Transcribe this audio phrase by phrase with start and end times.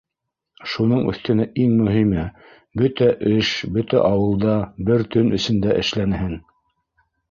[0.69, 2.25] Шуның өҫтөнә иң мөһиме—
[2.83, 4.59] бөтә эш бөтә ауылда
[4.93, 6.39] бер төн эсендә эшләнһен.